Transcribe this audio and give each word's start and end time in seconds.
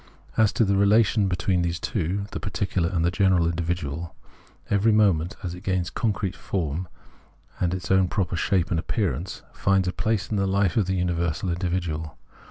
As 0.35 0.51
to 0.53 0.65
the 0.65 0.75
relation 0.75 1.27
between 1.27 1.61
these 1.61 1.79
two 1.79 2.25
[the 2.31 2.39
particular 2.39 2.89
and 2.89 3.13
general 3.13 3.45
individual], 3.47 4.15
every 4.67 4.91
moment, 4.91 5.35
as 5.43 5.53
it 5.53 5.61
gains 5.61 5.91
concrete 5.91 6.35
form 6.35 6.87
and 7.59 7.71
its 7.71 7.91
own 7.91 8.07
proper 8.07 8.35
shape 8.35 8.71
and 8.71 8.79
appearance, 8.79 9.43
finds 9.53 9.87
a 9.87 9.93
place 9.93 10.31
in 10.31 10.37
the 10.37 10.47
life 10.47 10.75
of 10.75 10.87
the 10.87 10.95
universal 10.95 11.49
individual. 11.49 12.17